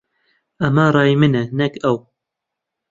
ئەمە 0.61 0.85
ڕای 0.95 1.13
منە، 1.21 1.43
نەک 1.59 1.73
ئەو. 1.83 1.95